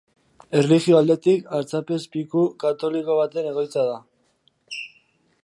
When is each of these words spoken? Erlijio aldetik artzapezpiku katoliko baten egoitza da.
Erlijio 0.59 0.95
aldetik 0.99 1.51
artzapezpiku 1.57 2.47
katoliko 2.65 3.19
baten 3.21 3.53
egoitza 3.53 3.85
da. 3.93 4.01